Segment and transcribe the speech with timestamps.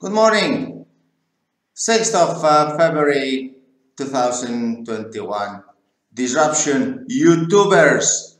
[0.00, 0.86] Good morning.
[1.74, 3.56] 6th of uh, February
[3.96, 4.86] 2021.
[6.14, 8.36] Disruption YouTubers.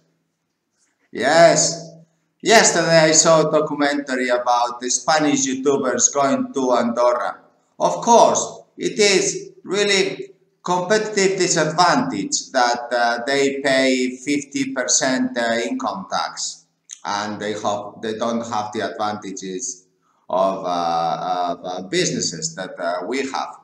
[1.10, 1.98] Yes.
[2.40, 7.40] Yesterday I saw a documentary about the Spanish YouTubers going to Andorra.
[7.80, 10.30] Of course, it is really
[10.62, 16.66] competitive disadvantage that uh, they pay 50% uh, income tax
[17.04, 19.87] and they have they don't have the advantages
[20.28, 23.56] of, uh, of uh, businesses that uh, we have.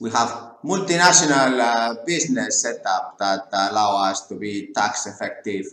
[0.00, 5.66] We have multinational uh, business setup that allow us to be tax effective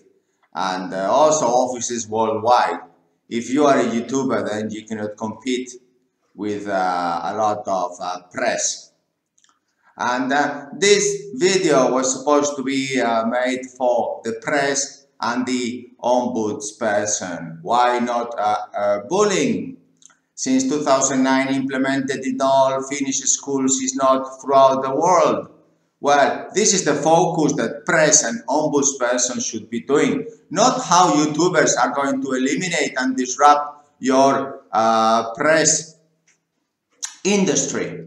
[0.53, 2.81] and uh, also offices worldwide.
[3.27, 5.71] If you are a YouTuber, then you cannot compete
[6.35, 8.91] with uh, a lot of press.
[9.97, 10.31] And
[10.79, 17.59] this video was supposed to be made for the press and the ombudsperson.
[17.61, 18.35] Why not
[19.09, 19.77] bullying?
[20.35, 25.49] Since 2009 implemented in all Finnish schools is not throughout the world.
[25.99, 31.77] Well, this is the focus that press and ombudsperson should be doing, not how YouTubers
[31.77, 35.97] are going to eliminate and disrupt your uh, press
[37.25, 38.05] industry.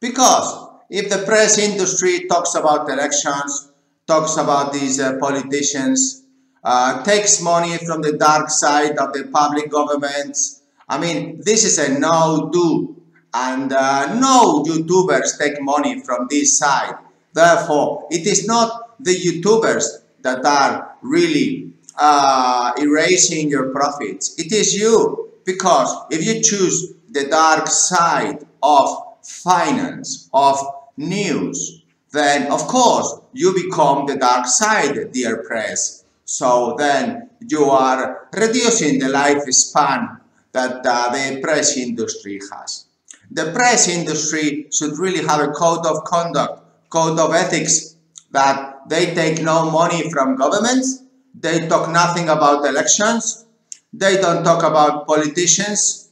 [0.00, 3.72] Because if the press industry talks about elections,
[4.06, 6.24] talks about these uh, politicians,
[6.70, 10.60] uh, takes money from the dark side of the public governments.
[10.86, 12.94] I mean, this is a no-do.
[13.32, 16.96] And uh, no YouTubers take money from this side.
[17.32, 19.84] Therefore, it is not the YouTubers
[20.20, 24.38] that are really uh, erasing your profits.
[24.38, 25.30] It is you.
[25.46, 30.58] Because if you choose the dark side of finance, of
[30.98, 31.82] news,
[32.12, 36.04] then of course you become the dark side, dear press.
[36.28, 40.20] So then you are reducing the lifespan
[40.52, 42.84] that uh, the press industry has.
[43.30, 47.96] The press industry should really have a code of conduct, code of ethics,
[48.32, 53.46] that they take no money from governments, they talk nothing about elections,
[53.94, 56.10] they don't talk about politicians,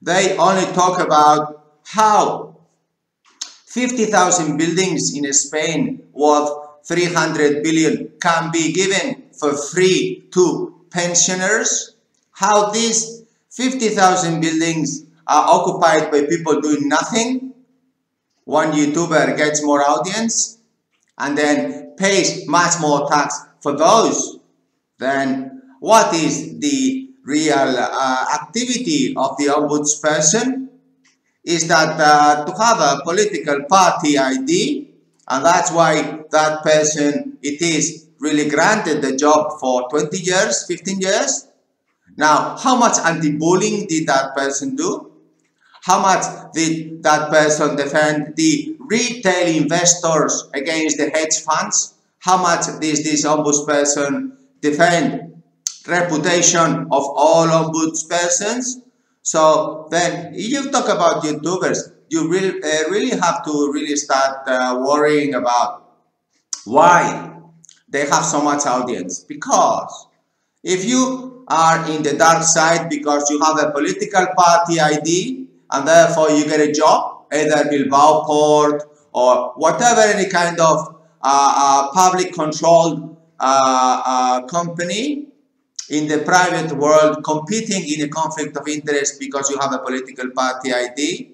[0.00, 2.56] they only talk about how
[3.66, 6.48] 50,000 buildings in Spain worth
[6.86, 11.94] 300 billion can be given for free to pensioners,
[12.32, 17.54] how these 50,000 buildings are occupied by people doing nothing.
[18.44, 20.58] One YouTuber gets more audience
[21.18, 24.38] and then pays much more tax for those.
[24.98, 30.68] Then what is the real uh, activity of the ombudsperson?
[31.44, 34.88] Is that uh, to have a political party ID
[35.28, 41.00] and that's why that person it is really granted the job for 20 years, 15
[41.00, 41.48] years.
[42.16, 45.12] Now, how much anti-bullying did that person do?
[45.82, 51.94] How much did that person defend the retail investors against the hedge funds?
[52.18, 55.42] How much did this ombudsperson defend
[55.86, 58.82] reputation of all ombudspersons?
[59.22, 64.82] So then you talk about YouTubers, you really, uh, really have to really start uh,
[64.84, 65.84] worrying about
[66.64, 67.37] why
[67.88, 69.20] they have so much audience.
[69.20, 70.08] Because
[70.62, 75.88] if you are in the dark side because you have a political party ID and
[75.88, 78.82] therefore you get a job either Bilbao port
[79.12, 85.26] or whatever any kind of uh, uh, public controlled uh, uh, company
[85.90, 90.30] in the private world competing in a conflict of interest because you have a political
[90.30, 91.30] party ID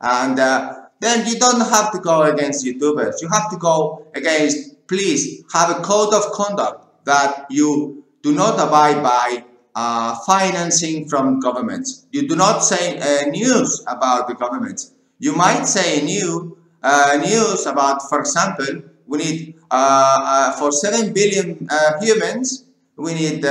[0.00, 3.20] and uh, then you don't have to go against YouTubers.
[3.20, 8.54] You have to go against please have a code of conduct that you do not
[8.54, 9.44] abide by
[9.74, 12.06] uh, financing from governments.
[12.12, 14.90] You do not say uh, news about the government.
[15.18, 21.12] You might say new uh, news about, for example, we need uh, uh, for 7
[21.12, 22.64] billion uh, humans,
[22.96, 23.44] we need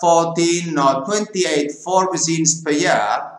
[0.00, 3.30] 14 or 28 four vaccines per year.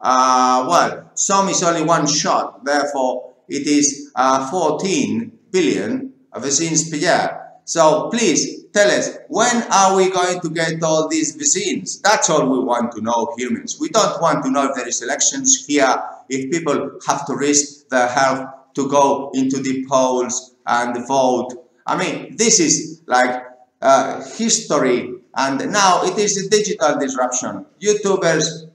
[0.00, 7.52] well, some is only one shot, therefore it is 14 billion vaccines per.
[7.64, 12.00] So please tell us, when are we going to get all these vaccines?
[12.00, 13.78] That's all we want to know, humans.
[13.80, 17.88] We don't want to know if there is elections here, if people have to risk
[17.88, 21.50] their health to go into the polls and vote.
[21.86, 23.44] I mean, this is like
[23.82, 27.66] uh, history and now it is a digital disruption.
[27.80, 28.70] YouTubers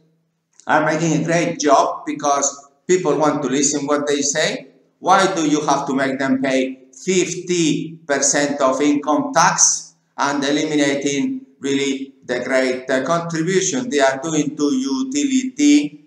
[0.68, 4.68] are making a great job because people want to listen what they say.
[5.00, 12.14] Why do you have to make them pay 50% of income tax and eliminating really
[12.26, 16.06] the great uh, contribution they are doing to utility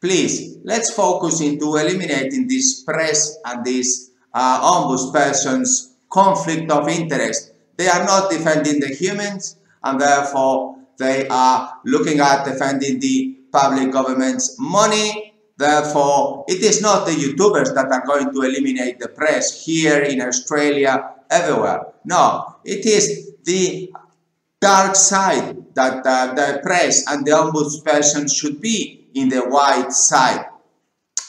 [0.00, 7.52] please, let's focus into eliminating this press and this uh, ombudsperson's conflict of interest.
[7.76, 13.90] They are not defending the humans and therefore they are looking at defending the public
[13.90, 15.25] government's money.
[15.56, 20.20] Therefore, it is not the YouTubers that are going to eliminate the press here in
[20.20, 21.94] Australia, everywhere.
[22.04, 23.90] No, it is the
[24.60, 30.44] dark side that uh, the press and the ombudsperson should be in the white side.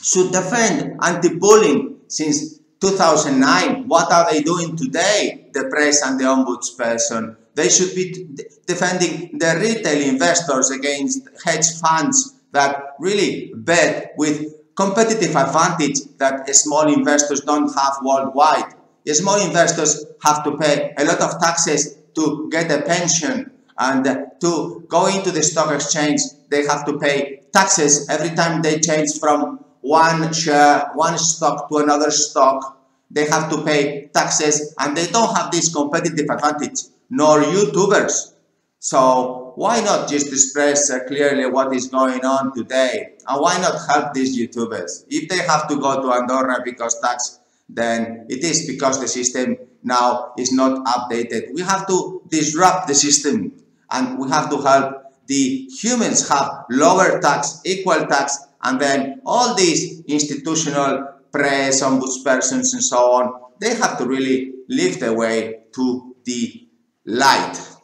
[0.01, 3.88] Should defend anti-bullying since 2009.
[3.88, 7.38] What are they doing today, the press and the ombudsperson?
[7.56, 8.27] They should be
[8.68, 14.38] defending the retail investors against hedge funds that really bet with
[14.75, 18.74] competitive advantage that small investors don't have worldwide.
[19.21, 24.04] Small investors have to pay a lot of taxes to get a pension and
[24.42, 26.19] to go into the stock exchange
[26.50, 31.77] they have to pay taxes every time they change from one share, one stock to
[31.77, 32.80] another stock.
[33.12, 36.80] They have to pay taxes and they don't have this competitive advantage,
[37.10, 38.33] nor YouTubers.
[38.79, 43.15] So why not just express uh, clearly what is going on today?
[43.27, 45.06] And why not help these YouTubers?
[45.09, 49.57] If they have to go to Andorra because tax, then it is because the system
[49.83, 51.53] now is not updated.
[51.53, 53.53] We have to disrupt the system
[53.91, 54.94] and we have to help
[55.27, 62.83] the humans have lower tax, equal tax, and then all these institutional press, ombudspersons, and
[62.83, 66.68] so on, they have to really live their way to the
[67.06, 67.76] light.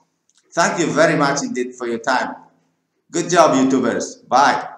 [0.54, 2.36] Thank you very much indeed for your time.
[3.12, 4.28] Good job, YouTubers.
[4.28, 4.78] Bye.